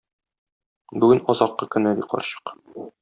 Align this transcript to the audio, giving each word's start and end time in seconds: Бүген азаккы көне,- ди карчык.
Бүген 1.03 1.21
азаккы 1.35 1.69
көне,- 1.77 1.93
ди 2.01 2.07
карчык. 2.15 2.57